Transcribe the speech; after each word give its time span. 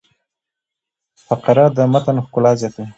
فقره 1.25 1.65
د 1.75 1.79
متن 1.91 2.17
ښکلا 2.25 2.51
زیاتوي. 2.59 2.85